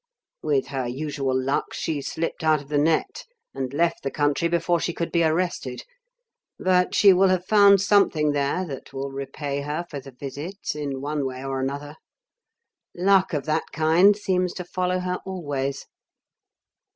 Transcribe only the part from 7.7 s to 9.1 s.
something there that